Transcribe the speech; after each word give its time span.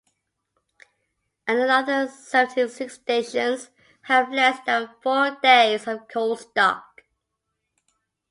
Another 1.47 2.07
seventy-six 2.07 2.95
stations 2.95 3.69
have 4.05 4.31
less 4.31 4.59
than 4.65 4.89
four 5.03 5.37
days 5.43 5.85
of 5.87 6.07
coal 6.07 6.35
stock. 6.35 7.03